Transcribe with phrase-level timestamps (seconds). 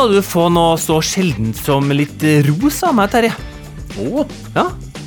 [0.00, 3.34] skal du få noe så sjeldent som litt ros av meg, Terje.
[4.00, 4.22] Å,
[4.54, 4.62] Ja,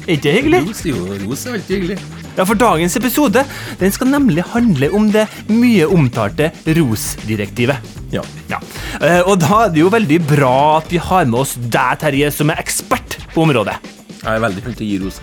[0.06, 0.60] er ikke det hyggelig?
[0.68, 1.98] ros, jo, ros er alltid hyggelig.
[2.38, 3.42] Ja, for dagens episode
[3.80, 7.90] den skal nemlig handle om det mye omtalte ROS-direktivet.
[8.14, 8.22] Ja.
[8.52, 8.60] Ja.
[9.02, 12.30] Eh, Og da er det jo veldig bra at vi har med oss deg, Terje,
[12.32, 13.80] som er ekspert på området.
[14.22, 15.22] Jeg er veldig flink til å gi ros.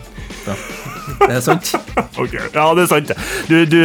[0.49, 0.59] Ja.
[1.19, 1.73] Det er sant.
[2.21, 3.13] Ok, Ja, det er sant.
[3.49, 3.79] Du, du,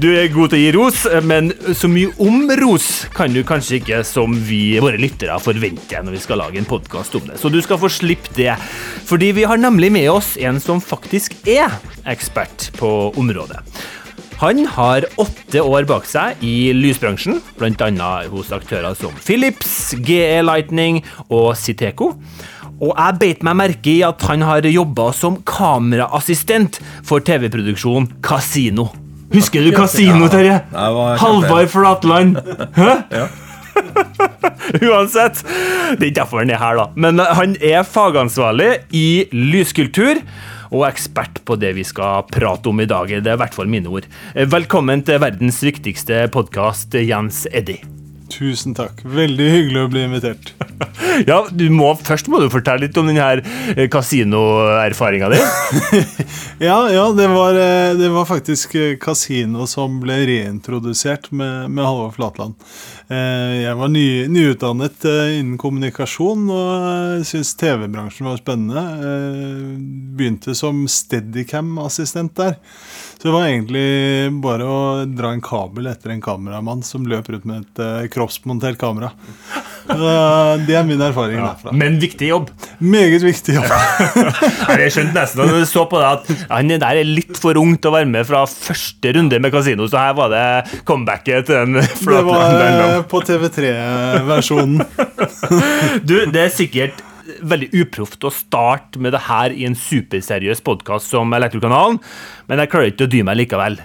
[0.00, 3.78] du er god til å gi ros, men så mye om ros kan du kanskje
[3.78, 7.38] ikke som vi, våre lyttere, forvente når vi skal lage en podkast om det.
[7.40, 8.56] Så du skal få slippe det.
[9.08, 11.78] Fordi vi har nemlig med oss en som faktisk er
[12.08, 13.62] ekspert på området.
[14.38, 18.10] Han har åtte år bak seg i lysbransjen, bl.a.
[18.30, 22.12] hos aktører som Philips, GE Lightning og Siteco.
[22.78, 28.88] Og jeg beit meg merke i at han har jobba som kameraassistent for TV-produksjonen Casino.
[29.34, 30.62] Husker du Casino, Terje?
[30.70, 32.38] det Halvard Flatland.
[32.78, 33.26] Hæ?
[34.88, 36.86] Uansett, det er ikke derfor han er her, da.
[36.96, 40.22] Men han er fagansvarlig i lyskultur.
[40.68, 43.08] Og ekspert på det vi skal prate om i dag.
[43.08, 44.08] Det er i hvert fall mine ord.
[44.36, 47.80] Velkommen til verdens viktigste podkast, Jens Eddy.
[48.28, 49.00] Tusen takk.
[49.08, 50.54] Veldig hyggelig å bli invitert.
[51.26, 55.40] Ja, du må, Først må du fortelle litt om denne kasinoerfaringa di.
[56.68, 61.86] Ja, ja det, var, eh, det var faktisk eh, kasino som ble reintrodusert med, med
[61.86, 62.54] Halvor Flatland.
[63.10, 68.84] Eh, Jeg var ny, nyutdannet eh, innen kommunikasjon og syntes TV-bransjen var spennende.
[69.08, 69.74] Eh,
[70.18, 72.58] Begynte som Steadicam-assistent der.
[73.18, 73.86] Så det var egentlig
[74.38, 74.80] bare å
[75.10, 79.10] dra en kabel etter en kameramann som løp rundt med et uh, kroppsmontert kamera.
[79.88, 80.10] Så
[80.68, 81.72] Det er min erfaring derfra.
[81.74, 82.52] Men viktig jobb.
[82.78, 83.66] Meget viktig jobb.
[84.84, 87.74] Jeg skjønte nesten når du så på det at han der er litt for ung
[87.74, 90.44] til å være med fra første runde med kasino, så her var det
[90.86, 94.84] comebacket til den Det var eh, på TV3-versjonen.
[96.08, 97.00] Du, det er sikkert
[97.42, 102.00] veldig uproft å starte med det her i en superseriøs podkast som Elektrokanalen,
[102.48, 103.80] men jeg klarer ikke å dy meg likevel.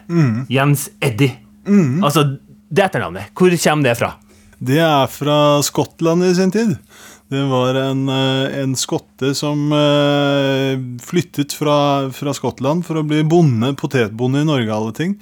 [0.52, 1.32] Jens Eddy.
[2.04, 2.26] Altså,
[2.74, 4.14] det etternavnet, hvor kommer det fra?
[4.64, 6.78] Det er fra Skottland i sin tid.
[7.34, 13.24] Det var en, eh, en skotte som eh, flyttet fra, fra Skottland for å bli
[13.26, 15.16] bonde, potetbonde i Norge, alle ting.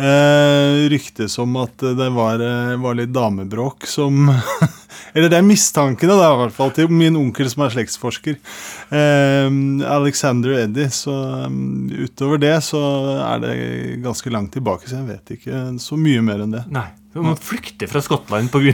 [0.00, 4.30] Eh, ryktes om at det var, eh, var litt damebråk som
[5.14, 8.38] Eller det er mistankene, da, i hvert fall, til min onkel som er slektsforsker.
[8.92, 9.58] Eh,
[9.96, 10.88] Alexander Eddy.
[10.92, 11.12] Så
[11.46, 12.80] um, utover det så
[13.22, 13.54] er det
[14.04, 16.66] ganske langt tilbake, så jeg vet ikke så mye mer enn det.
[16.72, 18.72] Nei, Man flykter fra Skottland pga.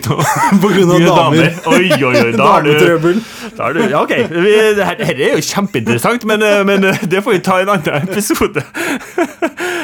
[0.62, 1.56] På grunn av damer.
[1.72, 2.32] Oi, oi, oi.
[2.38, 4.12] Da har du, da har du Ja, OK.
[4.14, 8.08] Dette er jo kjempeinteressant, men, eh, men eh, det får vi ta i en annen
[8.12, 8.62] episode.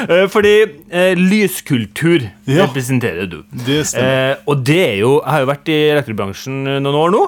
[0.05, 0.51] Eh, Fordi
[0.93, 2.65] eh, lyskultur Ja.
[2.67, 3.39] representerer du.
[3.65, 4.35] Det stemmer.
[4.35, 7.21] Eh, og det er jo Jeg har jo vært i elektrobransjen noen år nå,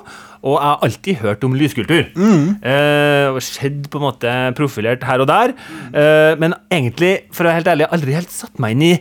[0.45, 2.03] og jeg har alltid hørt om lyskultur.
[2.13, 5.55] Eh, og skjedd på en måte profilert her og der.
[5.89, 8.93] Eh, men egentlig, for å være helt ærlig, aldri helt satt meg inn i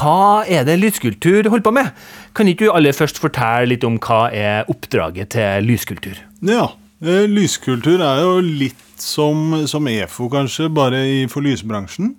[0.00, 1.90] hva er det lyskultur holder på med.
[2.36, 6.16] Kan ikke du aller først fortelle litt om hva er oppdraget til lyskultur?
[6.46, 6.70] Ja.
[7.04, 11.02] eh, Lyskultur er jo litt som, som EFO, kanskje, bare
[11.32, 12.14] for lysbransjen.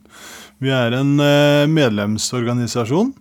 [0.61, 3.13] Vi er en eh, medlemsorganisasjon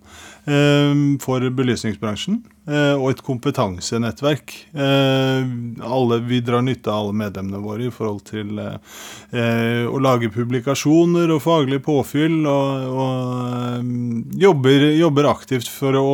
[1.23, 4.55] for belysningsbransjen eh, og et kompetansenettverk.
[4.73, 5.51] Eh,
[5.87, 11.33] alle, vi drar nytte av alle medlemmene våre i forhold til eh, å lage publikasjoner
[11.35, 16.11] og faglig påfyll, og, og jobber, jobber aktivt for å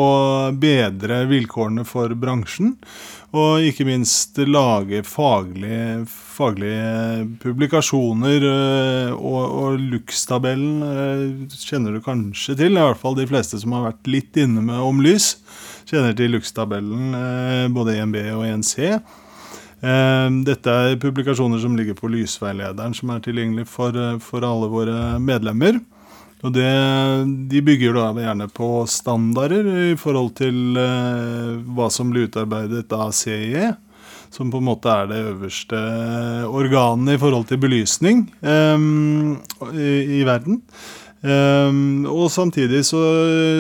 [0.53, 2.77] bedre vilkårene for bransjen.
[3.37, 8.45] Og ikke minst lage faglige, faglige publikasjoner.
[8.45, 12.77] øh, Og, og Lux-tabellen øh, kjenner du kanskje til.
[12.77, 15.37] I hvert fall de fleste som har vært litt inne med om lys,
[15.89, 18.79] kjenner til Lux-tabellen, øh, både EMB og ENC.
[18.85, 25.19] Eh, Dette er publikasjoner som ligger på lysveilederen, som er tilgjengelig for, for alle våre
[25.23, 25.81] medlemmer.
[26.45, 26.69] Og det,
[27.51, 33.11] De bygger da gjerne på standarder i forhold til eh, hva som blir utarbeidet av
[33.17, 33.73] CIE,
[34.35, 35.81] som på en måte er det øverste
[36.49, 39.37] organet i forhold til belysning um,
[39.73, 40.63] i, i verden.
[41.27, 43.01] Um, og samtidig så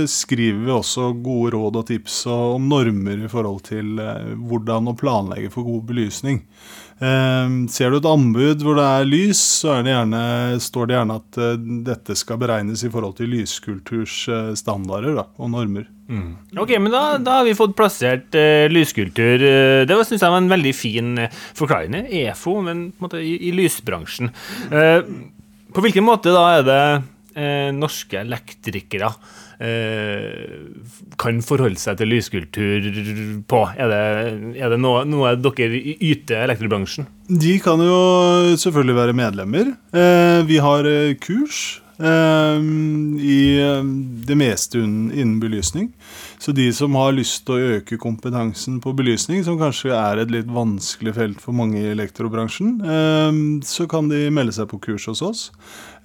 [0.07, 4.95] skriver vi også gode råd og tips om normer i forhold til eh, hvordan å
[4.99, 6.43] planlegge for god belysning.
[7.01, 10.23] Um, ser du et anbud hvor det er lys, så er det gjerne,
[10.63, 15.27] står det gjerne at uh, dette skal beregnes i forhold til lyskulturs uh, standarder da,
[15.41, 15.89] og normer.
[16.57, 19.43] Ok, men da, da har vi fått plassert uh, lyskultur.
[19.43, 21.97] Uh, det syns jeg var en veldig fin uh, forklaring.
[22.23, 24.31] EFO, men måte i, i lysbransjen.
[24.71, 25.01] Eh,
[25.75, 26.83] på hvilken måte da er det
[27.37, 29.11] eh, norske elektrikere
[29.61, 30.63] eh,
[31.21, 32.89] kan forholde seg til lyskultur
[33.49, 33.63] på?
[33.77, 34.03] Er det,
[34.61, 37.09] er det noe, noe dere yter elektrobransjen?
[37.29, 37.99] De kan jo
[38.57, 39.75] selvfølgelig være medlemmer.
[39.93, 43.85] Eh, vi har eh, kurs eh, i eh,
[44.29, 45.93] det meste innen belysning.
[46.39, 50.33] Så de som har lyst til å øke kompetansen på belysning, som kanskje er et
[50.35, 55.09] litt vanskelig felt for mange i elektrobransjen, eh, så kan de melde seg på kurs
[55.09, 55.47] hos oss.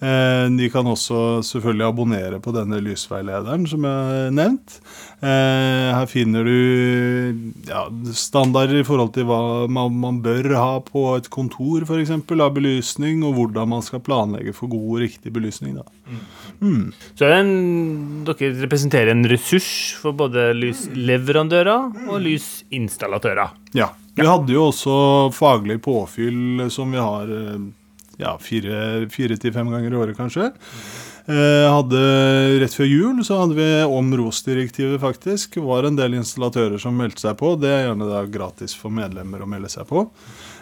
[0.01, 4.79] Eh, De kan også selvfølgelig abonnere på denne lysveilederen som jeg har nevnt.
[5.21, 7.83] Eh, Her finner du ja,
[8.17, 12.13] standarder i forhold til hva man, man bør ha på et kontor f.eks.
[12.17, 15.77] av belysning, og hvordan man skal planlegge for god og riktig belysning.
[15.77, 15.85] Da.
[17.17, 17.53] Så er det en,
[18.25, 19.69] dere representerer en ressurs
[20.01, 23.53] for både lysleverandører og lysinstallatører.
[23.77, 23.91] Ja.
[24.17, 24.95] Vi hadde jo også
[25.31, 27.61] faglig påfyll som vi har eh,
[28.19, 30.51] ja, fire, fire til fem ganger i året, kanskje.
[31.29, 31.99] Eh, hadde,
[32.63, 35.59] rett før jul så hadde vi om ROS-direktivet, faktisk.
[35.61, 37.53] Var en del installatører som meldte seg på.
[37.61, 40.07] Det er gjerne da gratis for medlemmer å melde seg på.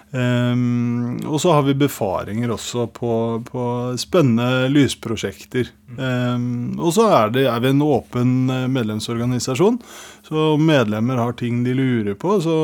[0.10, 3.12] Ehm, og så har vi befaringer også på,
[3.46, 3.64] på
[4.02, 5.70] spennende lysprosjekter.
[6.02, 9.78] Ehm, og så er, det, er vi en åpen eh, medlemsorganisasjon.
[10.30, 12.56] Så om medlemmer har ting de lurer på, så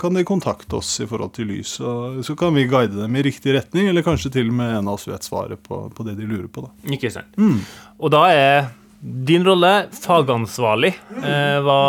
[0.00, 1.78] kan de kontakte oss i forhold til lys.
[1.80, 4.90] Og så kan vi guide dem i riktig retning, eller kanskje til og med en
[4.90, 6.66] av oss vet svaret på, på det de lurer på.
[6.66, 6.92] Da.
[6.92, 7.32] Ikke sant.
[7.96, 8.66] Og da er
[9.00, 10.92] din rolle fagansvarlig.
[11.24, 11.80] Eh, hva,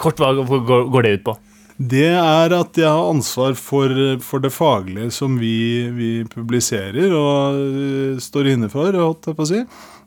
[0.00, 1.38] kort, hva går det ut på?
[1.78, 3.92] Det er at jeg har ansvar for,
[4.24, 9.46] for det faglige som vi, vi publiserer og øh, står inne for, holdt jeg på
[9.46, 9.60] å si.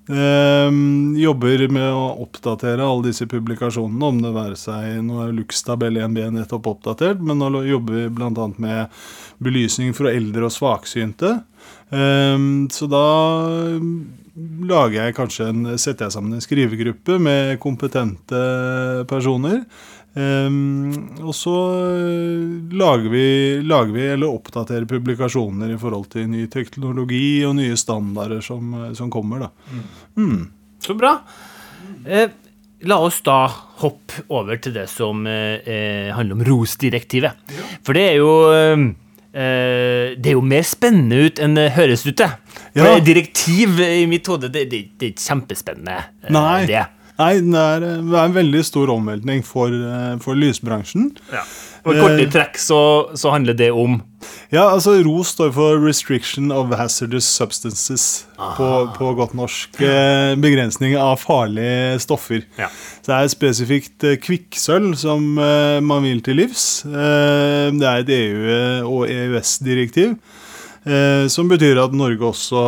[0.10, 6.00] Ehm, jobber med å oppdatere alle disse publikasjonene, om det være seg Nå er Lux-tabell
[6.02, 8.48] 1B nettopp oppdatert, men nå jobber vi bl.a.
[8.58, 9.04] med
[9.44, 11.36] belysning for eldre og svaksynte.
[11.94, 13.06] Ehm, så da
[14.72, 18.42] lager jeg kanskje en, setter jeg sammen en skrivegruppe med kompetente
[19.10, 19.66] personer.
[20.14, 20.92] Ehm,
[21.24, 21.54] og så
[21.96, 23.26] eh, lager vi,
[23.64, 28.92] lager vi eller oppdaterer publikasjoner i forhold til ny teknologi og nye standarder som, eh,
[28.98, 29.48] som kommer.
[29.48, 29.52] Da.
[30.84, 31.16] Så bra.
[32.06, 32.28] Eh,
[32.90, 33.46] la oss da
[33.82, 37.56] hoppe over til det som eh, eh, handler om ROS-direktivet.
[37.86, 38.90] For det er jo eh,
[39.32, 42.34] Det er jo mer spennende ut enn det høres ut til.
[42.76, 42.98] Ja.
[43.00, 46.02] direktiv i mitt hode, det, det, det er ikke kjempespennende.
[46.36, 46.66] Nei.
[46.68, 46.84] Det.
[47.22, 51.12] Nei, det er, det er en veldig stor omveltning for, eh, for lysbransjen.
[51.32, 51.44] Ja.
[51.82, 52.80] Og i korte trekk så,
[53.18, 54.00] så handler det om
[54.54, 58.28] Ja, altså ROS står for Restriction of Hazardous Substances.
[58.38, 59.80] På, på godt norsk.
[59.82, 62.46] Eh, begrensning av farlige stoffer.
[62.60, 62.70] Ja.
[63.02, 66.68] Så det er spesifikt eh, kvikksølv som eh, man vil til livs.
[66.86, 70.18] Eh, det er et EU- og EØS-direktiv.
[70.84, 72.62] Eh, som betyr at Norge også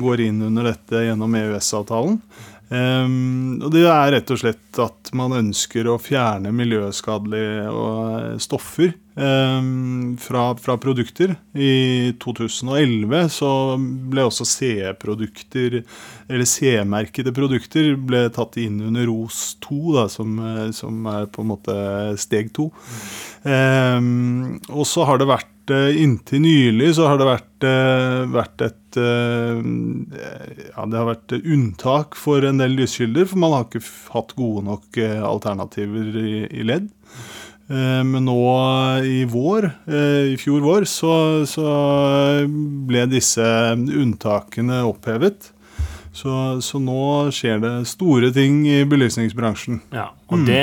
[0.00, 2.18] går inn under dette gjennom EØS-avtalen.
[2.66, 8.90] Um, og det er rett og slett at man ønsker å fjerne miljøskadelige stoffer.
[8.90, 11.30] um, fra, fra produkter.
[11.56, 13.50] I 2011 så
[14.12, 15.78] ble også CE-produkter,
[16.28, 21.42] eller CE-merkede produkter, ble tatt inn under ROS 2, da, som, eh, som er på
[21.42, 21.76] en måte
[22.20, 22.70] steg to.
[23.46, 28.64] Um, og så har det vært eh, Inntil nylig så har det vært, eh, vært
[28.66, 33.82] et Ja, det har vært unntak for en del lyskilder, for man har ikke
[34.14, 34.96] hatt gode nok
[35.28, 36.86] alternativer i, i LED.
[37.68, 38.36] Eh, Men nå
[39.02, 41.14] i vår, eh, i fjor vår, så,
[41.50, 41.66] så
[42.86, 43.42] ble disse
[43.74, 45.50] unntakene opphevet.
[46.16, 46.30] Så,
[46.64, 49.82] så nå skjer det store ting i belysningsbransjen.
[49.92, 50.62] Ja, og det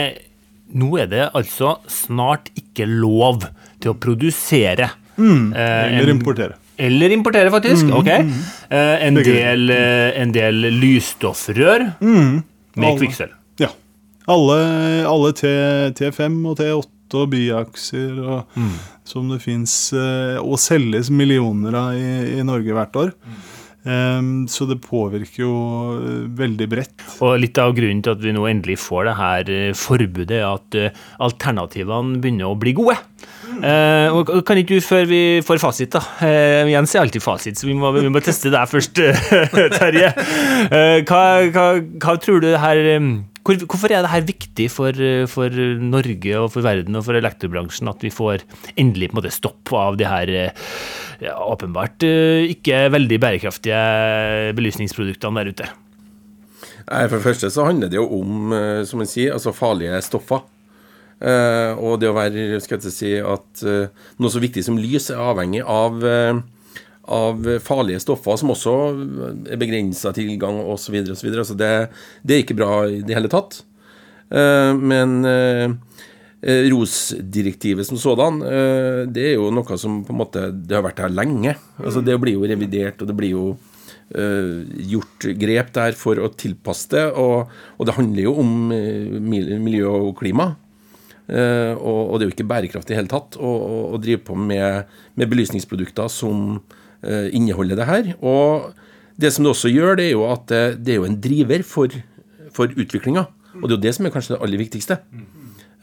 [0.74, 3.44] Nå er det altså snart ikke lov
[3.84, 5.52] til å produsere Mm.
[5.54, 6.56] Eller en- importere.
[6.82, 7.86] Eller importere, faktisk.
[7.94, 8.08] ok.
[8.10, 12.42] Eh, en, del, eh, en del lysstoffrør med
[12.82, 12.98] Alle.
[12.98, 13.36] kvikksølv.
[13.62, 13.68] Ja.
[14.28, 14.58] Alle,
[15.06, 15.46] alle T,
[16.00, 18.60] T5 og T8 og byaksjer og,
[19.08, 19.76] som det fins
[20.40, 23.14] og selges millioner av i, i Norge hvert år.
[23.84, 25.54] Um, så det påvirker jo
[25.98, 27.04] eh, veldig bredt.
[27.26, 30.46] Og litt av grunnen til at vi nå endelig får det her eh, forbudet, er
[30.48, 32.96] at eh, alternativene begynner å bli gode.
[33.62, 37.60] Eh, og kan ikke du, før vi får fasit, da uh, Jens er alltid fasit,
[37.60, 40.10] så vi må, vi må teste deg først, eh, Terje.
[40.72, 41.68] Uh, hva, hva,
[42.02, 43.12] hva tror du her eh,
[43.44, 47.92] hvor, Hvorfor er det her viktig for, for Norge og for verden og for elektrobransjen
[47.92, 48.46] at vi får
[48.80, 50.66] endelig på en måte stopp av de her eh,
[51.24, 53.84] ja, åpenbart eh, ikke veldig bærekraftige
[54.58, 55.70] belysningsproduktene der ute?
[56.88, 60.02] Nei, For det første så handler det jo om, eh, som man sier, altså farlige
[60.04, 60.44] stoffer.
[61.24, 65.12] Eh, og det å være skal jeg si, at eh, noe så viktig som lys
[65.14, 66.42] er avhengig av, eh,
[67.12, 68.74] av farlige stoffer som også
[69.52, 71.02] er begrensa tilgang osv.
[71.12, 71.30] osv.
[71.34, 71.72] Altså det,
[72.24, 73.64] det er ikke bra i det hele tatt.
[74.34, 75.70] Eh, men eh,
[76.44, 81.04] ROS-direktivet som sådan, eh, det er jo noe som på en måte Det har vært
[81.06, 81.56] her lenge.
[81.80, 83.46] Altså Det blir jo revidert, og det blir jo
[84.14, 87.06] gjort grep der for å tilpasse det.
[87.18, 90.52] Og, og det handler jo om miljø og klima.
[91.26, 94.92] og, og, det er jo ikke bærekraftig i det hele tatt å, drive på med,
[95.18, 96.60] med belysningsprodukter som
[97.04, 98.10] inneholder det her.
[98.24, 98.74] Og
[99.20, 101.64] det som det også gjør, det er jo at det, det er jo en driver
[101.68, 101.96] for,
[102.56, 103.26] for utviklinga.
[103.62, 104.98] Og det er jo det som er kanskje det aller viktigste.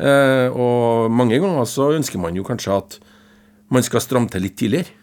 [0.00, 2.96] Eh, og mange ganger så ønsker man jo kanskje at
[3.70, 4.96] man skal stramme til litt tidligere.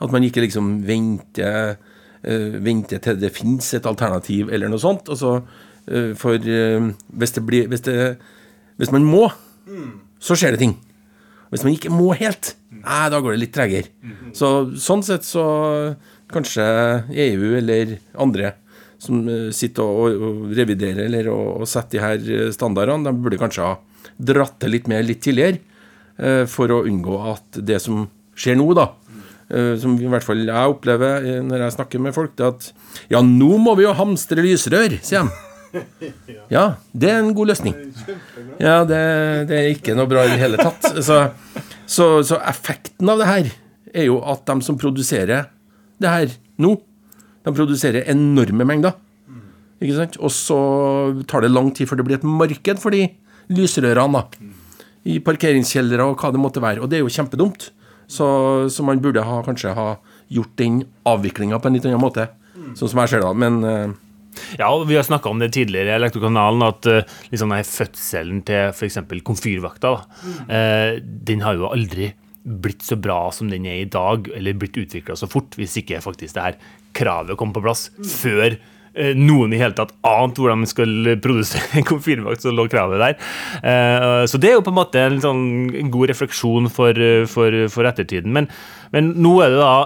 [0.00, 1.76] At man ikke liksom venter,
[2.22, 5.08] eh, venter til det fins et alternativ eller noe sånt.
[5.10, 5.42] Altså,
[5.88, 8.16] eh, for eh, hvis det blir hvis, det,
[8.78, 9.28] hvis man må,
[10.20, 10.78] så skjer det ting.
[11.50, 13.92] Hvis man ikke må helt, nei, da går det litt tregere.
[14.36, 15.44] Så, sånn sett så
[16.30, 16.64] kanskje
[17.10, 18.54] EU eller andre
[19.00, 23.24] som eh, sitter og, og reviderer eller og, og setter de her eh, standardene, de
[23.24, 23.76] burde kanskje ha
[24.20, 25.60] dratt til litt mer litt tidligere
[26.20, 28.04] eh, for å unngå at det som
[28.36, 28.90] skjer nå, da,
[29.82, 32.68] som i hvert fall jeg opplever når jeg snakker med folk, det er at
[33.10, 35.49] ja, nå må vi jo hamstre lysrør, sier de.
[36.54, 37.74] Ja, det er en god løsning.
[38.58, 39.00] Ja, det,
[39.50, 40.88] det er ikke noe bra i det hele tatt.
[40.98, 41.18] Så,
[41.86, 43.50] så, så, effekten av det her
[43.90, 45.48] er jo at de som produserer
[46.00, 46.74] det her nå,
[47.46, 48.96] de produserer enorme mengder.
[49.80, 50.18] Ikke sant?
[50.20, 50.60] Og så
[51.28, 53.06] tar det lang tid før det blir et marked for de
[53.52, 54.20] lysrørene.
[54.20, 54.50] da.
[55.08, 56.82] I parkeringskjellere og hva det måtte være.
[56.84, 57.70] Og det er jo kjempedumt.
[58.10, 58.26] Så,
[58.68, 59.94] så man burde ha, kanskje ha
[60.34, 62.26] gjort den avviklinga på en litt annen måte.
[62.76, 63.30] Sånn som jeg ser det.
[63.38, 63.62] Men
[64.58, 68.72] uh, og vi har snakka om det tidligere i Elektrokanalen, at uh, liksom fødselen til
[68.72, 68.98] f.eks.
[69.26, 70.40] komfyrvakta, mm.
[70.50, 70.90] uh,
[71.30, 75.16] den har jo aldri blitt så bra som den er i dag, eller blitt utvikla
[75.18, 76.60] så fort, hvis ikke faktisk det her
[76.96, 78.06] kravet kom på plass mm.
[78.08, 82.66] før uh, noen i hele tatt ante hvordan man skal produsere en komfyrvakt, så lå
[82.72, 84.26] kravet der.
[84.30, 85.44] Så det er jo på en måte en sånn
[85.92, 86.96] god refleksjon for,
[87.30, 88.32] for, for ettertiden.
[88.34, 88.48] Men,
[88.94, 89.76] men, nå er det da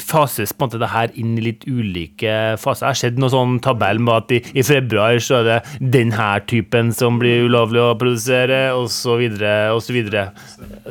[0.00, 2.86] fases på en måte det her inn i litt ulike faser.
[2.86, 5.58] Jeg har sett noen sånn tabell med at i, i, februar så er det
[5.94, 9.26] den her typen som blir ulovlig å produsere, osv.,
[9.74, 9.98] osv.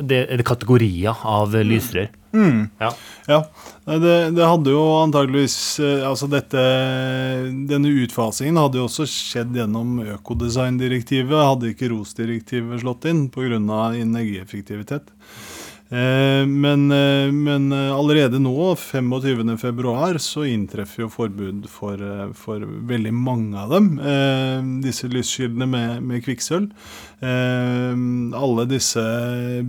[0.00, 2.10] Det er kategorier av lysrør.
[2.34, 2.68] Mm.
[2.80, 2.90] Ja.
[3.26, 3.40] ja.
[3.84, 6.62] Det, det, hadde jo antageligvis eh, Altså dette
[7.68, 11.36] Denne utfasingen hadde jo også skjedd gjennom økodesigndirektivet.
[11.38, 13.60] Hadde ikke ROS-direktivet slått inn pga.
[14.00, 15.12] energieffektivitet.
[15.94, 22.00] Eh, men, eh, men, eh, allerede nå, 25.2, så inntreffer jo forbud for,
[22.34, 23.90] for, veldig mange av dem.
[24.82, 26.72] Disse lyskildene med, med kvikksølv.
[27.24, 29.04] Alle disse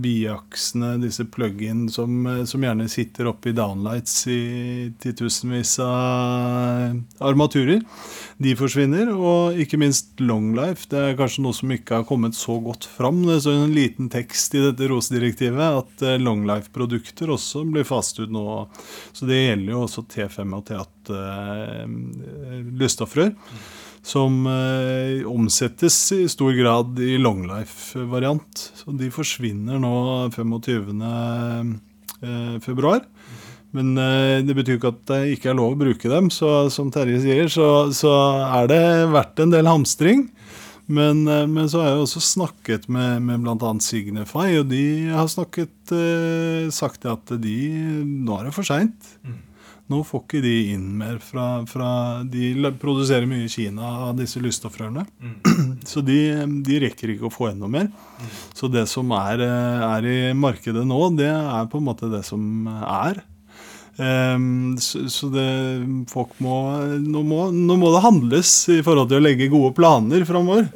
[0.02, 4.40] biaksene, disse plug-in som, som, gjerne sitter oppe i downlights i
[5.00, 7.80] titusenvis av armaturer,
[8.42, 9.10] de forsvinner.
[9.14, 10.88] Og ikke minst Longlife.
[10.90, 13.22] Det er kanskje noe som ikke har kommet så godt fram.
[13.28, 18.46] Det står en liten tekst i dette ROS-direktivet at Longlife-produkter også blir faset ut nå.
[19.16, 21.82] Så det gjelder jo også T5 og T8 eh.
[24.06, 28.60] Som eh, omsettes i stor grad i longlife-variant.
[28.78, 29.96] Så de forsvinner nå
[30.36, 30.92] 25.
[33.76, 36.30] Men eh, det betyr ikke at det ikke er lov å bruke dem.
[36.32, 38.14] Så som Terje sier, så, så
[38.46, 40.26] er det verdt en del hamstring.
[40.86, 43.72] Men, eh, men, så har jeg også snakket med, med bl.a.
[43.82, 47.58] Signify, og de har snakket, eh, sagt at de
[48.06, 49.10] Nå er det for seint.
[49.26, 49.42] Mm.
[49.86, 51.88] Nå får ikke de inn mer fra, fra
[52.26, 52.48] De
[52.82, 55.04] produserer mye i Kina av disse lysstoffrørene.
[55.22, 55.36] Mm.
[55.90, 56.18] Så de,
[56.66, 57.90] de, rekker ikke å få noe mer.
[57.90, 58.32] Mm.
[58.58, 62.24] Så det som er, eh, er, i markedet nå, det er på en måte det
[62.26, 63.22] som er.
[63.96, 65.46] Um, så, så det,
[66.12, 66.56] folk må
[67.00, 70.68] nå, må nå, må det handles i forhold til å legge gode planer framover.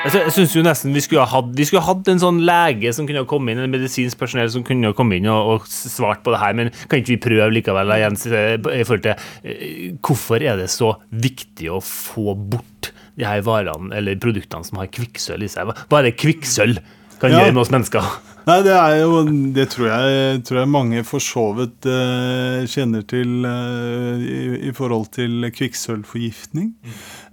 [0.00, 2.38] Altså, jeg synes jo nesten Vi skulle ha hatt, vi skulle ha hatt en sånn
[2.48, 6.22] lege som kunne komme inn, en medisinsk personell som kunne komme inn og, og svart
[6.24, 9.12] på det her, men kan ikke vi prøve likevel, Jens, i forhold til
[9.44, 14.80] eh, Hvorfor er det så viktig å få bort de her varene eller produktene som
[14.80, 15.74] har kvikksølv i seg?
[15.92, 16.80] Det kvikksølv
[17.20, 17.44] kan ja.
[17.44, 18.10] gjøre med oss mennesker?
[18.48, 19.20] Nei, det er jo
[19.54, 24.74] Det tror jeg, tror jeg mange for så vidt eh, kjenner til eh, i, i,
[24.76, 26.72] forhold til kvikksølvforgiftning.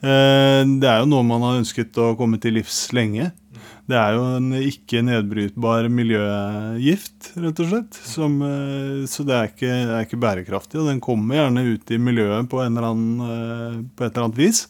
[0.04, 3.32] Uh, det er jo noe man har ønsket å komme til livs lenge.
[3.88, 8.00] Det er jo en ikke nedbrytbar miljøgift, rett og slett.
[8.04, 8.42] Som,
[9.08, 10.82] så det er, ikke, det er, ikke, bærekraftig.
[10.82, 14.42] Og den kommer gjerne ut i miljøet på, en eller annen, på et eller annet
[14.44, 14.66] vis.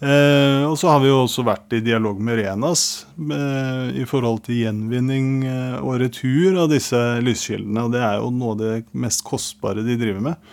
[0.00, 4.40] Eh, og så har vi jo også vært i dialog med Renas eh, i forhold
[4.46, 7.84] til gjenvinning eh, og retur av disse lyskildene.
[7.84, 10.50] Og det er jo noe av det mest kostbare de driver med.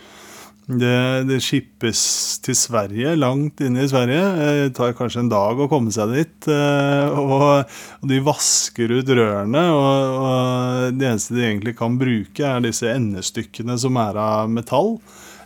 [0.68, 0.98] Det,
[1.30, 2.00] det skippes
[2.44, 4.24] til Sverige, langt inne i Sverige.
[4.36, 6.50] Eh, Det tar kanskje en dag å komme seg dit.
[6.52, 12.44] eh, Og, og de vasker ut rørene, og, og det eneste de egentlig kan bruke,
[12.44, 14.98] er disse endestykkene som er av metall.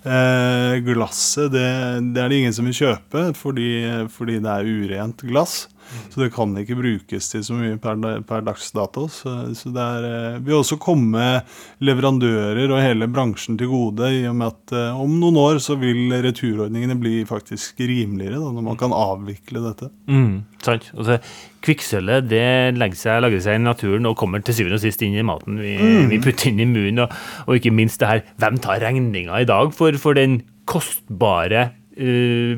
[0.02, 1.68] Eh, glasset det,
[2.16, 3.68] det er det ingen som vil kjøpe fordi,
[4.10, 5.68] fordi det er urent glass.
[6.12, 9.08] Så det kan ikke brukes til så mye per, per dags dato.
[9.12, 11.28] Så, så det er, eh, vil også komme
[11.84, 15.78] leverandører og hele bransjen til gode, i og med at eh, om noen år så
[15.82, 19.92] vil returordningene bli faktisk rimeligere, da, når man kan avvikle dette.
[20.12, 20.92] Mm, sant.
[20.98, 21.22] Altså,
[21.62, 25.14] Kvikksølvet det legger seg, lager seg i naturen og kommer til syvende og sist inn
[25.14, 25.76] i maten vi,
[26.10, 27.04] vi putter inn i munnen.
[27.04, 27.14] Og,
[27.46, 31.70] og ikke minst det her Hvem tar regninga i dag for, for den kostbare
[32.00, 32.54] uh,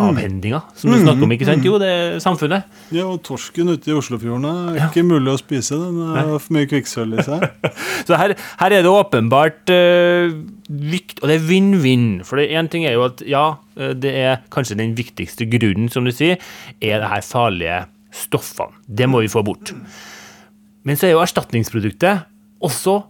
[0.00, 1.34] avhendinga som du snakker om?
[1.34, 1.66] ikke sant?
[1.66, 2.68] Jo, det er samfunnet.
[2.94, 5.78] Ja, og torsken ute i Oslofjorden er ikke mulig å spise.
[5.80, 7.46] Den har for mye kvikksølv i seg.
[8.08, 10.36] Så her, her er det åpenbart uh,
[10.70, 12.08] viktig, og det er vinn-vinn.
[12.26, 13.44] For én ting er jo at ja,
[13.76, 16.40] eh, det er kanskje den viktigste grunnen, som du sier,
[16.80, 17.80] er det her farlige
[18.14, 18.78] stoffene.
[18.86, 19.74] Det må vi få bort.
[20.86, 22.26] Men så er jo erstatningsproduktet
[22.64, 23.00] også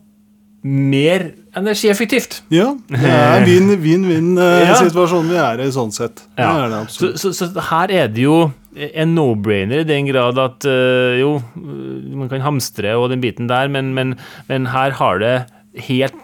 [0.63, 2.43] mer energieffektivt.
[2.53, 6.25] Ja, det er vinn-vinn-vinn-situasjonen vi er i sånn sett.
[6.37, 6.51] Det Ja.
[6.67, 10.65] er det Så, så, så her er det jo en no-brainer i den grad at
[10.69, 14.15] øh, jo, man kan hamstre og den biten der, men, men,
[14.49, 15.35] men her har det
[15.89, 16.15] helt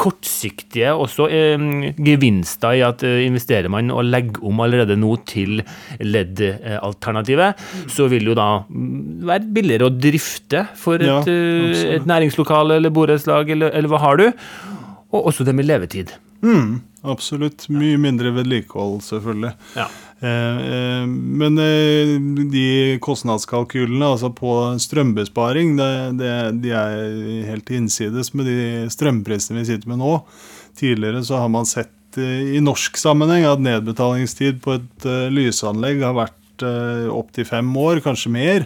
[0.00, 1.66] kortsiktige også eh,
[2.02, 5.62] gevinster i at eh, investerer man og legger om allerede nå til
[6.02, 7.62] LED-alternativet,
[7.94, 12.80] så vil jo da mm, være billigere å drifte for et, Ja, eh, et næringslokale
[12.80, 14.26] eller borettslag, eller, eller hva har du?
[15.14, 16.12] Og også det med levetid.
[16.44, 17.66] Mm, absolutt.
[17.72, 19.54] Mye mindre vedlikehold, selvfølgelig.
[19.78, 19.88] Ja.
[20.20, 22.14] Eh, eh, men eh,
[22.52, 26.32] de kostnadskalkylene altså på strømbesparing, det, det,
[26.64, 30.18] de er helt innsides med de strømprisene vi sitter med nå.
[30.78, 36.04] Tidligere så har man sett eh, i norsk sammenheng at nedbetalingstid på et eh, lysanlegg
[36.06, 38.64] har vært uh, opptil fem år, kanskje mer.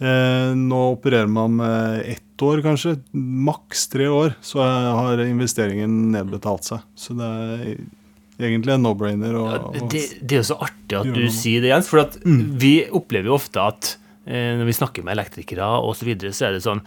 [0.00, 2.94] Eh, nå opererer man med ett år, kanskje.
[3.12, 6.86] Maks tre år, så har investeringen nedbetalt seg.
[6.96, 9.34] Så det er egentlig en no-brainer.
[9.36, 11.88] å- Det, det er jo så artig at du sier det, Jens.
[11.92, 16.08] For at vi opplever jo ofte at eh, når vi snakker med elektrikere og så
[16.08, 16.80] videre, så er det sånn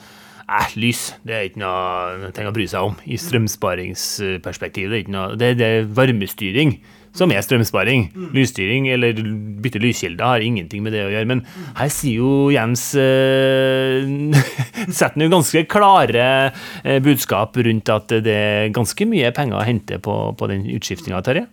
[0.44, 4.90] Eh, lys, det er ikke noe ting å bry seg om i strømsparingsperspektiv.
[4.92, 6.74] Det er, ikke noe, det, det er varmestyring
[7.14, 8.08] som er strømsparing.
[8.34, 9.18] Lysstyring eller
[9.64, 11.30] bytte lyskilder har ingenting med det å gjøre.
[11.30, 11.44] Men
[11.78, 14.10] her sier jo Jens eh,
[14.98, 16.28] Setter jo ganske klare
[16.84, 21.22] eh, budskap rundt at det er ganske mye penger å hente på, på den utskiftinga,
[21.26, 21.48] Terje.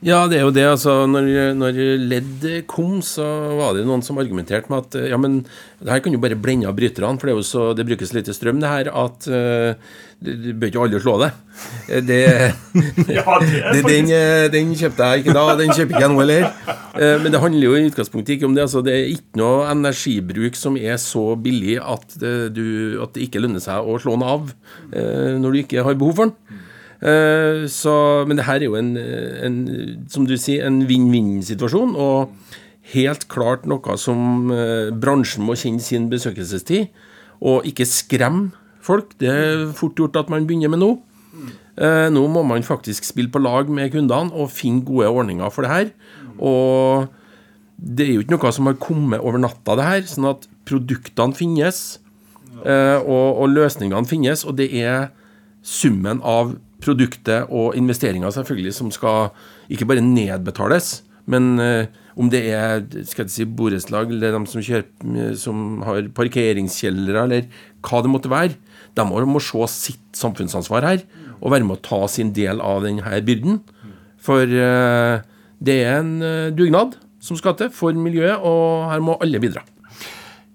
[0.00, 0.64] Ja, det er jo det.
[0.64, 1.26] altså Når,
[1.60, 3.24] når LED kom, så
[3.58, 5.42] var det noen som argumenterte med at ja, men
[5.80, 8.14] det her kan jo bare blende av bryterne, for det, er jo så, det brukes
[8.16, 9.76] lite strøm, det her, at uh,
[10.20, 11.30] du du bør ikke aldri slå det.
[11.88, 12.20] Eh, Det,
[13.76, 16.48] det den, eh, den kjøpte jeg ikke da, den kjøper ikke jeg nå heller.
[16.96, 18.64] Uh, Men det handler jo i utgangspunktet ikke om det.
[18.66, 22.66] altså Det er ikke noe energibruk som er så billig at det, du,
[23.04, 24.52] at det ikke lønner seg å slå den av
[24.92, 26.59] eh, når du ikke har behov for den.
[27.00, 27.92] Eh, Så,
[28.28, 29.60] men det her er jo en, en
[30.08, 31.94] som du sier, en vinn-vinn-situasjon.
[31.96, 32.32] Og
[32.94, 36.90] helt klart noe som eh, bransjen må kjenne sin besøkelsestid.
[37.40, 38.50] Og ikke skremme
[38.84, 39.14] folk.
[39.20, 40.90] Det er fort gjort at man begynner med nå.
[41.80, 45.64] Eh, Nå må man faktisk spille på lag med kundene og finne gode ordninger for
[45.64, 45.90] det her.
[46.36, 47.08] Og
[47.80, 50.02] det er jo ikke noe som har kommet over natta, det her.
[50.08, 51.98] Sånn at produktene finnes,
[52.60, 54.44] og, og løsningene finnes.
[54.44, 55.08] Og det er
[55.64, 59.30] summen av produktet og investeringer selvfølgelig som skal
[59.72, 61.90] ikke bare nedbetales, men eh,
[62.20, 67.46] om det er skal jeg si, borettslag eller de som, kjøper, som har parkeringskjellere, eller
[67.86, 68.56] hva det måtte være,
[68.96, 71.04] de må, må se sitt samfunnsansvar her
[71.40, 73.60] og være med å ta sin del av denne byrden.
[74.20, 75.22] For eh,
[75.60, 79.64] det er en eh, dugnad som skal til for miljøet, og her må alle bidra.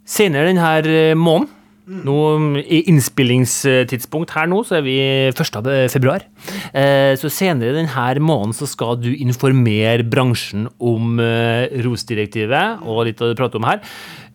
[0.06, 1.50] Senere denne måneden,
[1.86, 2.18] nå,
[2.62, 4.96] i innspillingstidspunkt her nå, så er vi
[5.30, 5.60] 1.
[5.94, 6.26] februar.
[6.74, 13.22] Eh, Så senere denne måneden så skal du informere bransjen om eh, ROS-direktivet og litt
[13.22, 13.84] av det du prater om her,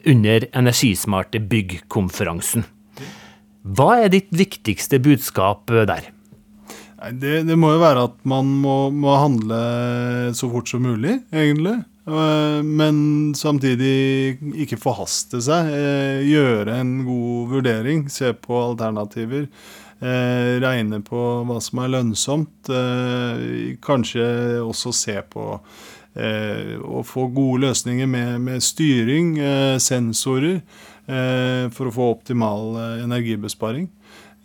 [0.06, 2.64] under Energismarte bygg-konferansen.
[3.66, 6.10] Hva er ditt viktigste budskap eh, der?
[7.16, 9.60] Det, det må jo være at man må, må handle
[10.36, 11.78] så fort som mulig, egentlig.
[12.06, 15.68] Eh, Men samtidig ikke forhaste seg.
[15.74, 18.08] eh, Gjøre en god vurdering.
[18.10, 19.48] Se på alternativer.
[20.02, 22.70] eh, Regne på hva som er lønnsomt.
[23.82, 25.60] Kanskje også se på
[26.16, 29.36] å få gode løsninger med, med styring,
[29.78, 30.60] sensorer,
[31.06, 33.88] for å få optimal energibesparing.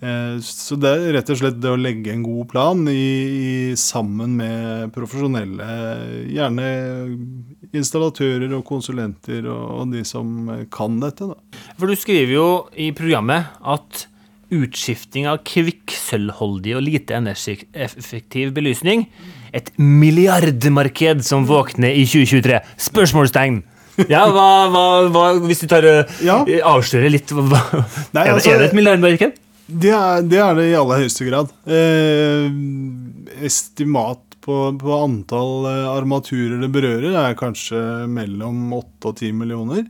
[0.04, 3.76] Eh, Så det er rett og slett det å legge en god plan i, i,
[3.80, 5.68] sammen med profesjonelle,
[6.30, 6.66] gjerne
[7.76, 11.30] installatører og konsulenter og, og de som kan dette.
[11.32, 11.64] Da.
[11.80, 14.06] For du skriver jo i programmet at
[14.56, 19.08] utskifting av kvikksølvholdig og lite energieffektiv belysning
[19.58, 22.60] et milliardmarked som våkner i 2023?
[22.92, 23.64] Spørsmålstegn!
[24.12, 25.86] Ja, hva, hva, hva Hvis du tar
[26.20, 26.42] Ja.
[26.68, 27.62] avslører litt hva,
[28.14, 29.38] Nei, altså- er det et milliardmarked?
[29.66, 31.50] Det er, det er det i aller høyeste grad.
[31.66, 32.46] Eh,
[33.46, 37.80] estimat på, på antall eh, armaturer det berører, er kanskje
[38.12, 39.86] mellom 8 og 10 millioner.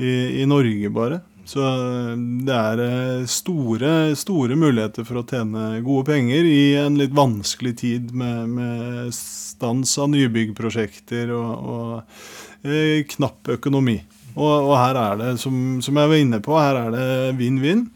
[0.00, 1.20] I, i Norge bare.
[1.50, 2.12] Så eh,
[2.46, 7.74] det er eh, store, store muligheter for å tjene gode penger i en litt vanskelig
[7.80, 13.98] tid med, med stans av nybyggprosjekter og, og eh, knapp økonomi.
[14.36, 17.08] Og, og her er det, som, som jeg var inne på, her er det
[17.40, 17.88] vinn-vinn.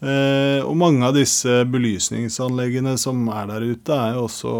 [0.00, 4.52] Eh, og mange av disse belysningsanleggene som er der ute, er jo også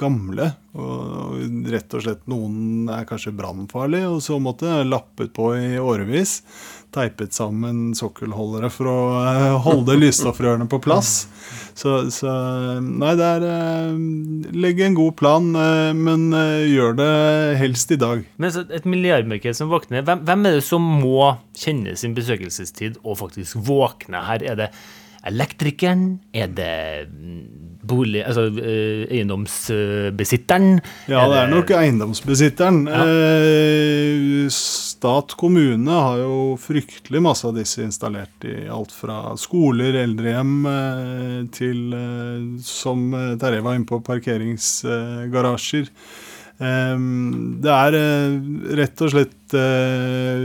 [0.00, 0.48] gamle.
[0.80, 1.36] Og,
[1.68, 6.38] rett og slett noen er kanskje brannfarlige, og så måtte lappet på i årevis.
[6.90, 11.28] Teipet sammen sokkelholdere for å eh, holde lysstoffrørene på plass.
[11.78, 12.32] Så, så
[12.82, 13.94] Nei, det er eh,
[14.58, 16.34] Legg en god plan, eh, men
[16.66, 17.12] gjør det
[17.60, 18.24] helst i dag.
[18.42, 21.20] Men et milliardmarked som våkner, hvem, hvem er det som må
[21.54, 24.40] kjenne sin besøkelsestid og faktisk våkne her?
[24.50, 24.68] Er det
[25.30, 26.18] elektrikeren?
[26.34, 27.42] Er det mm,
[27.86, 30.82] bolig, altså, eiendomsbesitteren?
[31.06, 32.78] Ja, det er nok eiendomsbesitteren.
[32.98, 34.50] Eh,
[35.00, 41.38] stat kommune har jo fryktelig masse av disse installert i alt fra skoler, eldrehjem eh,
[41.56, 45.88] til, eh, som eh, Terje var inne på, parkeringsgarasjer.
[46.60, 47.06] Eh,
[47.64, 48.36] det er eh,
[48.82, 50.44] rett og slett eh,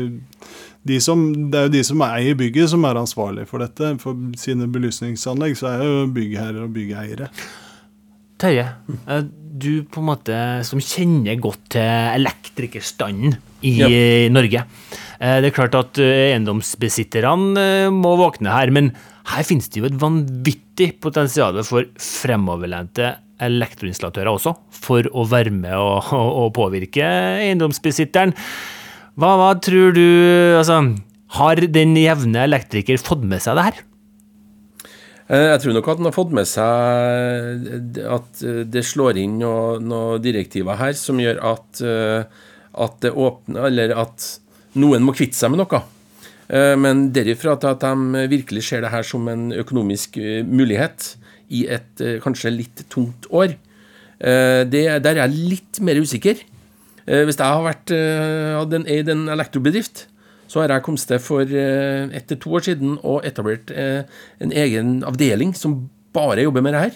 [0.88, 3.91] de som, det er jo de som eier bygget, som er ansvarlig for dette.
[4.00, 7.28] For sine belysningsanlegg så er jo byggherrer og byggeiere.
[8.41, 8.65] Terje,
[9.08, 9.21] eh,
[9.56, 11.82] du på en måte som kjenner godt til
[12.19, 14.30] elektrikerstanden i Ja.
[14.30, 14.65] Norge.
[15.19, 18.91] Eh, Det er klart at eh, eiendomsbesitterne må våkne her, men
[19.32, 25.74] her finnes det jo et vanvittig potensial for fremoverlente elektroinstallatører også, for å være med
[25.76, 27.04] og, og, og påvirke
[27.41, 28.34] eiendomsbesitteren.
[29.17, 30.06] Hva, hva tror du
[30.60, 30.82] altså,
[31.36, 33.80] Har den jevne elektriker fått med seg det her?
[35.25, 39.39] Eh, Jeg tror nok at han har fått med seg at eh, det slår inn
[39.41, 42.45] noen noe direktiver her som gjør at, eh,
[42.85, 44.27] at det åpner Eller at
[44.77, 45.81] noen må kvitte seg med noe.
[46.49, 51.15] Eh, Men derifra til at de virkelig ser det her som en økonomisk eh, mulighet
[51.49, 53.53] i et eh, kanskje litt tungt år,
[54.19, 56.38] eh, det, der er jeg litt mer usikker.
[57.05, 60.07] Eh, Hvis jeg har vært, i en elektrobedrift,
[60.56, 64.08] så har jeg kommet til for eh, ett til to år siden og etablert eh,
[64.39, 66.96] en egen avdeling som bare jobber med det her.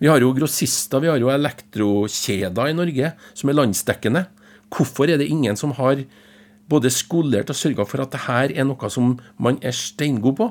[0.00, 4.24] Vi har jo grossister, vi har jo elektrokjeder i Norge som er landsdekkende.
[4.72, 6.00] Hvorfor er det ingen som har
[6.70, 10.48] både skolert og sørga for at det her er noe som man er steingod på?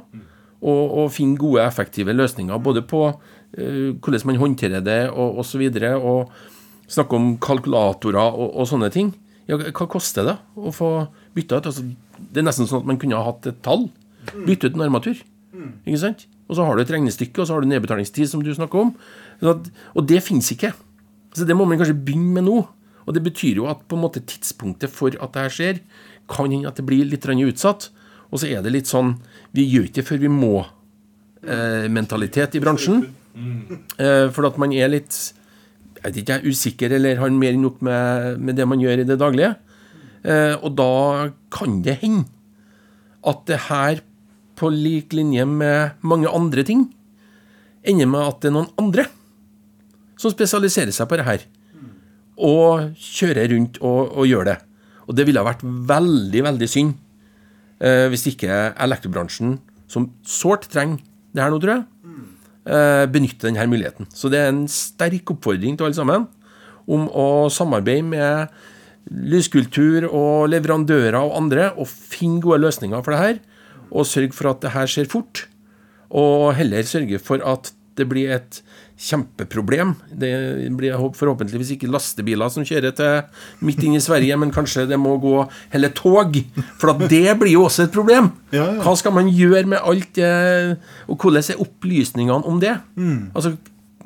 [0.62, 5.64] Og, og finne gode, effektive løsninger både på uh, hvordan man håndterer det og osv.
[5.72, 9.16] Og, og snakke om kalkulatorer og, og sånne ting.
[9.48, 10.90] Ja, hva koster det å få
[11.36, 11.68] bytta ut?
[11.70, 11.82] Altså,
[12.18, 13.84] det er nesten sånn at man kunne ha hatt et tall.
[14.46, 15.18] Bytte ut en armatur.
[15.88, 16.22] Ikke sant?
[16.48, 18.92] Og så har du et regnestykke, og så har du nedbetalingstid, som du snakker om.
[19.44, 19.62] At,
[19.96, 20.72] og det fins ikke.
[21.36, 22.58] Så det må man kanskje begynne med nå.
[23.08, 25.76] Og det betyr jo at på en måte tidspunktet for at det her skjer,
[26.28, 27.82] kan hende at det blir litt utsatt.
[28.32, 29.10] Og så er det litt sånn
[29.56, 32.98] Vi gjør ikke før vi må-mentalitet i bransjen.
[33.38, 35.14] Eh, for at man er litt
[36.08, 39.02] jeg vet ikke, er usikker eller har mer enn nok med, med det man gjør
[39.04, 39.50] i det daglige.
[40.24, 40.92] Eh, og da
[41.52, 42.24] kan det hende
[43.28, 44.00] at det her,
[44.58, 46.88] på lik linje med mange andre ting,
[47.84, 49.04] ender med at det er noen andre
[50.18, 51.44] som spesialiserer seg på det her,
[52.38, 54.56] og kjører rundt og, og gjør det.
[55.12, 56.96] Og det ville ha vært veldig, veldig synd
[57.84, 59.58] eh, hvis ikke elektrobransjen,
[59.92, 61.04] som sårt trenger
[61.36, 61.86] det her nå, tror jeg,
[62.68, 64.10] eh, benytter denne muligheten.
[64.14, 66.28] Så det er en sterk oppfordring til alle sammen
[66.88, 68.58] om å samarbeide med
[69.08, 73.40] lyskultur og leverandører og andre og finne gode løsninger for det her.
[73.92, 75.46] Og sørge for at det her skjer fort.
[76.12, 78.60] Og heller sørge for at det blir et
[78.98, 79.94] kjempeproblem.
[80.10, 80.32] Det
[80.78, 85.16] blir forhåpentligvis ikke lastebiler som kjører til midt inn i Sverige, men kanskje det må
[85.22, 85.36] gå
[85.74, 86.38] hele tog.
[86.82, 88.32] For det blir jo også et problem.
[88.56, 88.80] Ja, ja.
[88.80, 90.78] Hva skal man gjøre med alt det,
[91.12, 92.78] og hvordan er opplysningene om det?
[93.36, 93.58] Altså,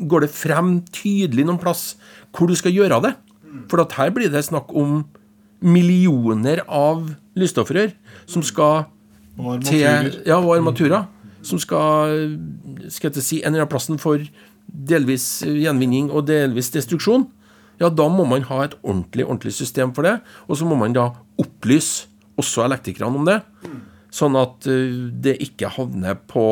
[0.02, 1.92] Går det frem tydelig noen plass
[2.34, 3.12] hvor du skal gjøre det?
[3.70, 5.04] For at her blir det snakk om
[5.62, 7.04] millioner av
[7.38, 7.92] lysstoffrør
[8.26, 8.88] som skal
[9.68, 10.10] til.
[10.26, 11.06] Ja, og armaturer.
[11.46, 12.38] Som skal,
[12.88, 14.22] skal jeg ikke si, en annen plassen for
[14.72, 17.26] delvis gjenvinning og delvis destruksjon.
[17.82, 20.20] Ja, da må man ha et ordentlig, ordentlig system for det.
[20.48, 21.10] Og så må man da
[21.42, 22.08] opplyse
[22.40, 23.40] også elektrikerne om det.
[24.14, 26.46] Sånn at eh, det ikke havner på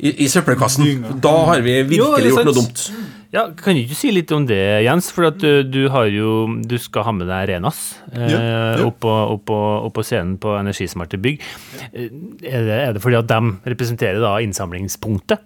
[0.00, 1.04] i, i søppelkassen.
[1.22, 2.84] Da har vi virkelig Jo, gjort noe dumt.
[3.30, 5.12] Ja, Kan du ikke si litt om det, Jens?
[5.14, 7.78] For at du, du har jo Du skal ha med deg Renas
[8.10, 8.86] eh, Ja, ja.
[8.88, 11.44] Opp, på, opp, på, opp på scenen på Energismarte bygg.
[11.92, 12.08] Eh,
[12.42, 13.38] Er det, er det fordi at de
[13.70, 15.44] representerer da innsamlingspunktet?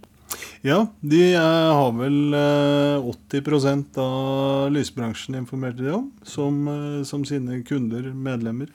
[0.64, 7.25] Ja, de eh, har vel eh, 80% av lysbransjen informerte de om, som, eh, som
[7.29, 8.70] sine kunder, medlemmer.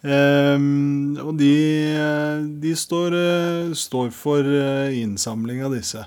[0.00, 1.52] Ehm, og de,
[1.92, 6.04] eh, de står, eh, står for eh, innsamling av disse.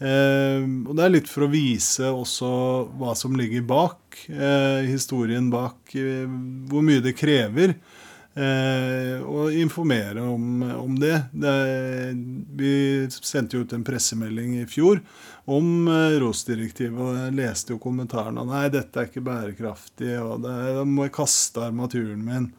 [0.00, 2.52] Ehm, og det er litt for å vise også
[2.96, 6.24] hva som ligger bak, eh, historien bak, eh,
[6.70, 7.76] hvor mye det krever.
[8.34, 11.20] Eh, og informere om, om det.
[11.30, 11.54] det.
[12.58, 12.72] Vi
[13.10, 14.98] sendte jo ut en pressemelding i fjor
[15.46, 18.42] om eh, ROS-direktivet, og jeg leste jo kommentarene.
[18.48, 22.50] Nei, dette er ikke bærekraftig, og det, da må jeg kaste armaturen min.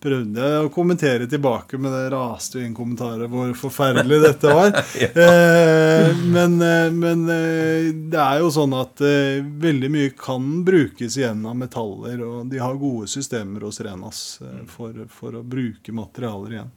[0.00, 4.72] Prøvde jeg å kommentere tilbake, men det raste jo inn kommentarer hvor forferdelig dette var.
[5.24, 11.18] eh, men eh, men eh, det er jo sånn at eh, veldig mye kan brukes
[11.20, 15.92] igjen av metaller, og de har gode systemer hos Renas eh, for, for å bruke
[15.92, 16.74] materialer igjen.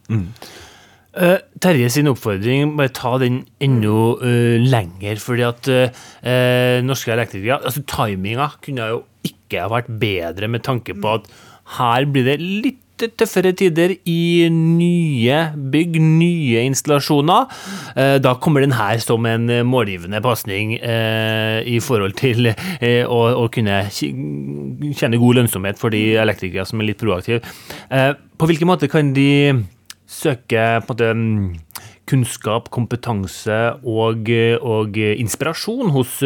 [1.14, 5.20] Eh, Terje sin oppfordring, bare ta den enda uh, lenger.
[5.22, 10.96] fordi at uh, norske elektrikere altså Timinga kunne jo ikke ha vært bedre med tanke
[10.98, 11.30] på at
[11.78, 15.40] her blir det litt tøffere tider i nye
[15.74, 17.50] bygg, nye installasjoner.
[17.96, 23.48] Eh, da kommer den her som en målgivende pasning eh, i forhold til eh, å,
[23.54, 27.44] kunne kjenne god lønnsomhet for de elektrikere som er litt proaktive.
[28.40, 29.66] På hvilken måte kan de
[30.10, 34.28] søke på en måte, mm, kunnskap, kompetanse og,
[34.60, 36.18] og inspirasjon hos,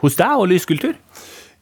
[0.00, 0.96] hos deg og lyskultur?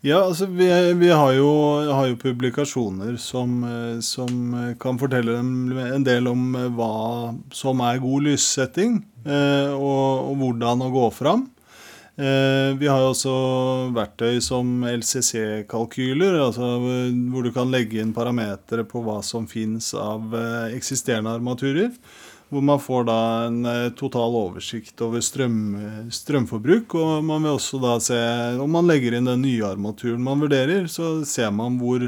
[0.03, 0.67] Ja, altså vi,
[0.99, 1.51] vi har, jo,
[1.95, 4.51] har jo publikasjoner som, eh, som
[4.83, 10.83] kan fortelle en del om eh, hva som er god lyssetting, eh, og, og hvordan
[10.83, 11.45] å gå fram.
[12.19, 13.37] Eh, vi har jo også
[13.97, 19.95] verktøy som LCC-kalkyler, altså eh, hvor du kan legge inn parametere på hva som fins
[19.97, 21.89] av eh, eksisterende armaturer.
[22.53, 25.57] Hvor man får da en eh, total oversikt over strøm,
[26.13, 26.97] strømforbruk.
[27.01, 28.19] Og man vil også da se
[28.61, 32.05] Om man legger inn den nye armaturen man vurderer, så ser man hvor,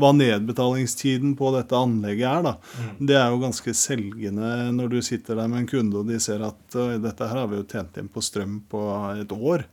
[0.00, 2.48] hva nedbetalingstiden på dette anlegget er.
[2.48, 2.56] da.
[2.98, 6.42] Det er jo ganske selgende når du sitter der med en kunde og de ser
[6.42, 8.82] at dette her har vi jo tjent inn på strøm på
[9.14, 9.68] et år.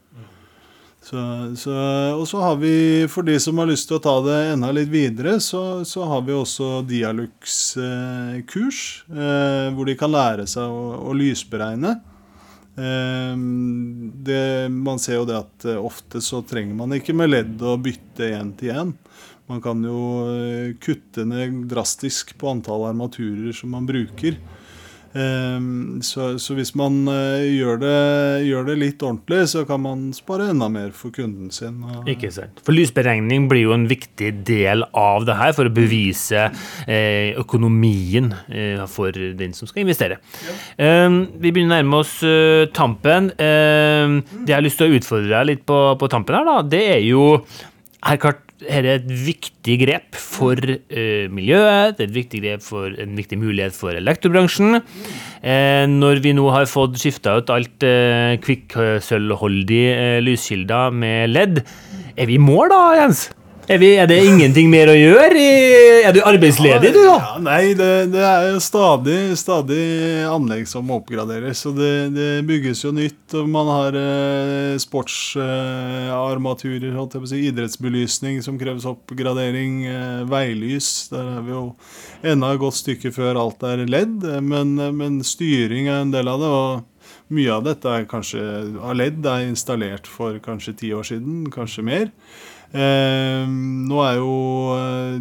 [1.01, 4.91] Og så har vi, for de som har lyst til å ta det enda litt
[4.91, 11.15] videre, så, så har vi også Dialux-kurs, eh, hvor de kan lære seg å, å
[11.17, 11.95] lysberegne.
[12.77, 13.35] Eh,
[14.29, 17.75] det, man ser jo det at eh, ofte så trenger man ikke med ledd å
[17.81, 18.93] bytte én til én.
[19.51, 19.99] Man kan jo
[20.31, 24.37] eh, kutte ned drastisk på antall armaturer som man bruker.
[25.17, 27.95] Ehm, så, så hvis man eh, gjør, det,
[28.47, 31.81] gjør det litt ordentlig, så kan man spare enda mer for kunden sin.
[32.09, 32.61] Ikke sant.
[32.65, 36.47] For lysberegning blir jo en viktig del av det her for å bevise
[36.87, 40.21] eh, økonomien eh, for den som skal investere.
[40.41, 41.09] Ja.
[41.11, 42.13] vi begynner å nærme oss
[42.75, 43.31] tampen.
[43.35, 46.61] Eh, det jeg har lyst til å utfordre deg litt på, på tampen her, da,
[46.65, 47.25] det er jo
[48.01, 52.63] her klart her er et viktig grep for eh, miljøet, det er et viktig grep
[52.65, 54.81] for en viktig mulighet for elektrobransjen.
[55.41, 61.61] Eh, når vi nå har fått skifta ut alt eh, kvikksølvholdige lyskilder med LED,
[62.17, 63.29] er vi i mål da, Jens?
[63.69, 65.41] Er, vi, er det ingenting mer å gjøre?
[66.01, 67.17] Er du arbeidsledig, du, da?
[67.21, 69.83] Ja, nei, det, det er jo stadig, stadig
[70.27, 71.61] anlegg som må oppgraderes.
[71.69, 73.35] Og det, det bygges jo nytt.
[73.37, 79.71] og Man har eh, sportsarmaturer, å si, idrettsbelysning som kreves oppgradering.
[79.87, 80.87] Eh, veilys.
[81.13, 81.63] Der er vi jo
[82.33, 84.17] enda et godt stykke før alt er ledd.
[84.25, 86.47] eh, Men, men styring er en del av det.
[86.61, 86.71] og
[87.31, 88.41] mye av dette er kanskje
[88.83, 92.07] av ledd er installert for kanskje ti år siden, kanskje mer.
[92.71, 93.45] Eh,
[93.89, 94.33] nå er jo
[94.77, 95.15] eh,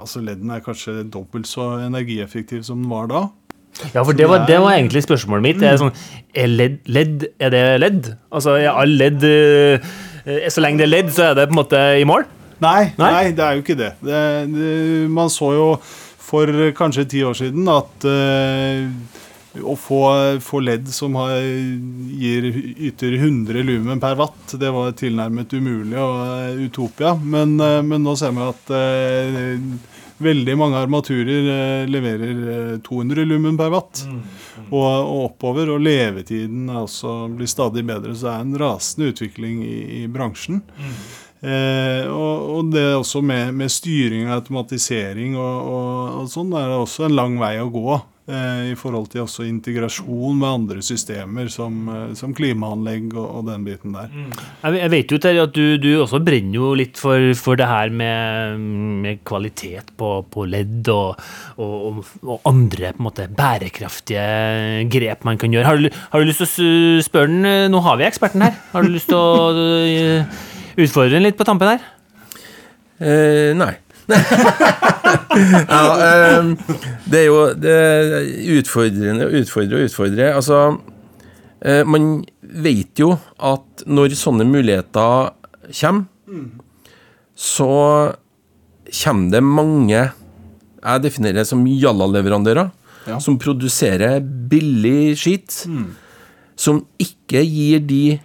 [0.00, 3.22] altså Ledden er kanskje dobbelt så energieffektiv som den var da.
[3.94, 5.62] Ja, for det var, det var egentlig spørsmålet mitt.
[5.64, 5.94] Er, sånn,
[6.36, 8.10] er ledd, LED, Er det ledd?
[8.32, 9.92] Altså, er all ledd eh,
[10.52, 12.26] Så lenge det er ledd, så er det på en måte i mål?
[12.62, 13.08] Nei, Nei?
[13.10, 13.24] nei?
[13.34, 13.92] det er jo ikke det.
[14.06, 14.18] det,
[14.52, 14.74] det
[15.10, 15.66] man så jo
[16.32, 18.84] for kanskje ti år siden at eh,
[19.60, 20.00] å få,
[20.40, 21.34] få ledd som har,
[22.16, 22.46] gir,
[22.88, 27.14] yter 100 lumen per watt, det var tilnærmet umulig og eh, utopia.
[27.20, 29.66] Men, eh, men nå ser vi at eh,
[30.22, 34.04] veldig mange armaturer eh, leverer eh, 200 lumen per watt.
[34.72, 35.74] Og, og oppover.
[35.74, 36.70] Og levetiden
[37.36, 38.14] blir stadig bedre.
[38.16, 40.62] Så det er en rasende utvikling i, i bransjen.
[41.42, 45.70] Eh, og, og det også med, med styring og automatisering og,
[46.22, 47.98] og sånn er det også en lang vei å gå.
[48.22, 53.48] Eh, I forhold til også integrasjon med andre systemer som, eh, som klimaanlegg og, og
[53.48, 54.12] den biten der.
[54.62, 57.66] Jeg jeg vet jo Terje, at du, du også brenner jo litt for, for det
[57.66, 58.62] her med,
[59.02, 61.18] med kvalitet på, på ledd og,
[61.58, 65.66] og, og andre på en måte bærekraftige grep man kan gjøre.
[65.66, 67.72] Har du, har du lyst til å spørre den?
[67.74, 68.54] Nå har vi eksperten her.
[68.70, 69.50] Har du lyst til å
[70.78, 71.90] utfordre den litt på tampen her?
[73.02, 73.74] Eh, nei.
[75.74, 76.52] Ja, um,
[77.08, 78.16] det er jo det er
[78.58, 80.32] utfordrende å utfordre og utfordre.
[80.36, 80.58] Altså,
[81.66, 85.32] uh, man vet jo at når sånne muligheter
[85.72, 86.04] kommer,
[87.38, 87.72] så
[88.92, 90.00] kommer det mange
[90.82, 92.70] Jeg definerer det som jalla-leverandører.
[93.06, 93.18] Ja.
[93.22, 95.62] Som produserer billig skitt.
[96.58, 98.18] Som ikke gir de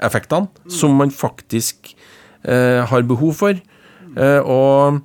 [0.00, 1.94] energieffektiviseringseffektene som man faktisk
[2.44, 3.54] eh, har behov for.
[4.16, 5.00] Eh, og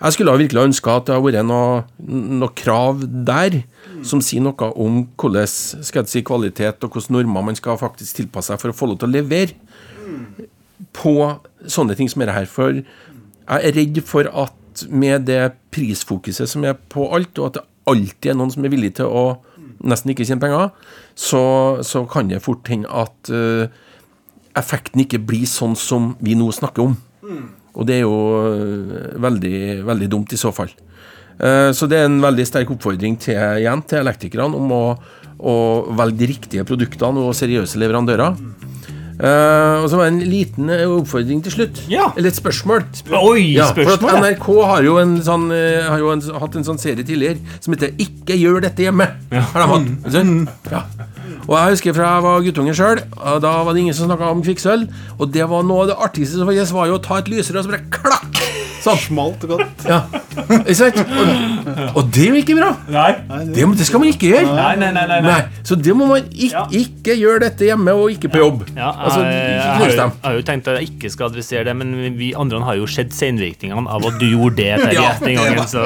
[0.00, 3.62] jeg skulle virkelig ønska at det har vært noe, noe krav der
[4.04, 8.16] som sier noe om hvordan skal jeg si, kvalitet og hvilke normer man skal faktisk
[8.16, 9.56] tilpasse seg for å få lov til å levere
[10.92, 11.16] på
[11.64, 12.46] sånne ting som er her.
[12.46, 12.84] For jeg
[13.46, 14.52] er redd for at
[14.92, 18.72] med det prisfokuset som er på alt, og at det alltid er noen som er
[18.74, 19.26] villig til å
[19.86, 20.70] nesten ikke tjene penger,
[21.16, 21.42] så,
[21.84, 23.72] så kan det fort hende at eh,
[24.56, 26.96] effekten ikke blir sånn som vi nå snakker om.
[27.76, 28.16] Og det er jo
[28.54, 30.70] eh, veldig, veldig dumt i så fall.
[31.38, 34.84] Eh, Så det er en veldig sterk oppfordring til, igjen, til elektrikerne om å,
[35.38, 35.56] å
[35.98, 38.36] velge de riktige produktene og seriøse leverandører.
[39.16, 41.78] Uh, og så var det en liten oppfordring til slutt.
[41.88, 42.10] Ja.
[42.20, 42.82] Eller et spørsmål.
[43.16, 44.26] Oi, Ja, for at spørsmål!
[44.26, 47.72] NRK har jo, en sånn, uh, har jo en, hatt en sånn serie tidligere som
[47.72, 49.08] heter 'Ikke gjør dette hjemme'.
[49.32, 50.12] Har de hatt, Mm.
[50.12, 50.50] sant?
[50.70, 50.82] ja.
[51.46, 53.02] Og jeg husker fra jeg var guttunge sjøl,
[53.42, 54.90] da var det ingen som snakka om kvikksølv.
[55.20, 57.62] Og det var noe av det artigste som faktisk var jo å ta et lysere
[57.62, 58.55] og så bare klakk!
[58.86, 59.00] Sånn.
[59.02, 59.86] Smalt godt.
[59.88, 60.02] Ja.
[60.60, 60.98] Ikke sant?
[61.00, 62.68] Og, og det er jo ikke bra.
[62.92, 63.08] Nei.
[63.50, 64.52] Det, det skal man ikke gjøre.
[64.54, 65.38] Nei, nei, nei, nei, nei.
[65.66, 68.62] Så det må man ikke, ikke gjøre dette hjemme, og ikke på jobb.
[68.76, 71.66] Ja, altså, jeg, jeg, har jo, jeg har jo tenkt at jeg ikke skal adressere
[71.66, 75.10] det, men vi andre har jo sett senvirkningene av at du gjorde det Der, Ja,
[75.20, 75.66] den gangen.
[75.66, 75.82] Så.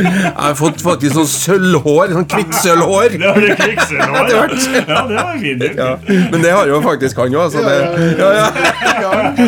[0.00, 2.12] Jeg har fått faktisk sånn sølvhår.
[2.16, 3.16] Sånn kvikksølvhår.
[3.16, 4.18] Det var det kvikksølvhår.
[4.90, 5.64] Ja, det var fint.
[5.76, 5.90] Ja,
[6.32, 7.76] men det har jo faktisk han òg, så det
[8.18, 8.46] ja, ja.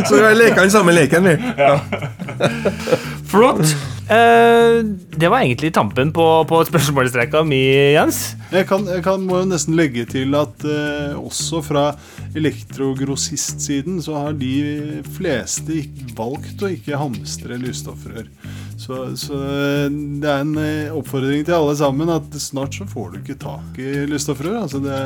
[0.07, 1.35] Så vi har leka den samme leken, vi.
[3.33, 3.75] Flott.
[4.13, 4.85] Eh,
[5.17, 7.61] det var egentlig tampen på, på spørsmålsrekka mi,
[7.95, 8.35] Jens.
[8.53, 11.85] Jeg, kan, jeg kan, må jo nesten legge til at eh, også fra
[12.37, 15.85] elektrogrossistsiden så har de fleste
[16.19, 18.27] valgt å ikke hamstre lysstoffrør.
[18.81, 19.87] Så, så eh,
[20.21, 20.59] det er en
[20.99, 24.65] oppfordring til alle sammen at snart så får du ikke tak i lysstoffrør.
[24.65, 24.99] Altså det,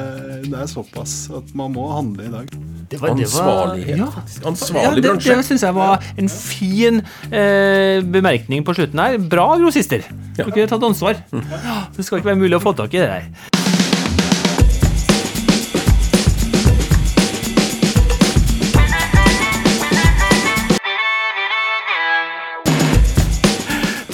[0.48, 2.59] det er såpass at man må handle i dag.
[2.88, 4.07] Det var, det var- Ansvarlighet, ja.
[4.14, 4.42] faktisk.
[4.42, 5.37] Ja, Ansvarlig det, bransje.
[5.37, 7.01] det syns jeg var en fin
[7.33, 9.18] eh, bemerkning på slutten her.
[9.18, 10.05] Bra, grossister.
[10.38, 10.44] Ja.
[10.44, 11.16] Dere har tatt ansvar.
[11.33, 13.56] Ja, det skal ikke være mulig å få tak i det der.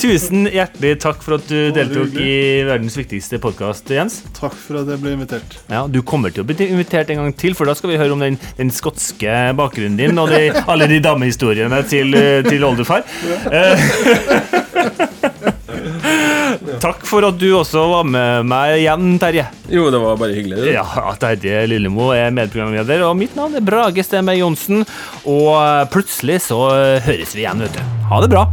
[0.03, 2.33] Tusen hjertelig takk for at du deltok i
[2.67, 4.17] verdens viktigste podkast, Jens.
[4.35, 5.55] Takk for at jeg ble invitert.
[5.71, 8.17] Ja, Du kommer til å bli invitert en gang til, for da skal vi høre
[8.17, 13.07] om den, den skotske bakgrunnen din og de, alle de damehistoriene til, eh, til oldefar.
[13.47, 13.79] Eh,
[16.83, 19.45] Takk for at du også var med meg igjen, Terje.
[19.71, 20.65] Jo, det var bare hyggelig.
[20.65, 20.73] det.
[20.75, 24.83] Ja, Terje Lillemo er medprogramleder, og mitt navn er Brage Stenberg Johnsen.
[25.31, 26.59] Og plutselig så
[27.07, 27.87] høres vi igjen, vet du.
[28.11, 28.49] Ha det bra.